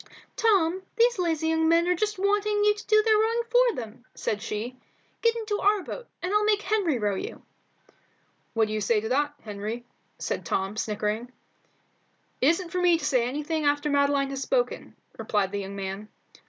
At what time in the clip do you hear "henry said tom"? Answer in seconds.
9.43-10.75